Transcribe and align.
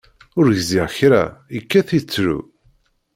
Ur 0.39 0.45
gziɣ 0.57 0.87
kra, 0.97 1.23
ikkat 1.57 1.89
ittru. 1.99 2.39